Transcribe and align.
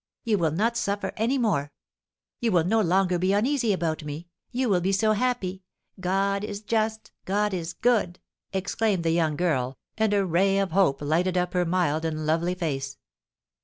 You 0.23 0.39
will 0.39 0.49
not 0.49 0.77
suffer 0.77 1.13
any 1.15 1.37
more; 1.37 1.71
you 2.39 2.51
will 2.51 2.63
no 2.63 2.81
longer 2.81 3.19
be 3.19 3.33
uneasy 3.33 3.71
about 3.71 4.03
me, 4.03 4.29
you 4.49 4.67
will 4.67 4.81
be 4.81 4.91
so 4.91 5.11
happy! 5.11 5.61
God 5.99 6.43
is 6.43 6.61
just! 6.61 7.11
God 7.25 7.53
is 7.53 7.73
good!" 7.73 8.19
exclaimed 8.51 9.03
the 9.03 9.11
young 9.11 9.35
girl, 9.35 9.77
and 9.99 10.11
a 10.15 10.25
ray 10.25 10.57
of 10.57 10.71
hope 10.71 11.03
lighted 11.03 11.37
up 11.37 11.53
her 11.53 11.65
mild 11.65 12.03
and 12.03 12.25
lovely 12.25 12.55
face. 12.55 12.97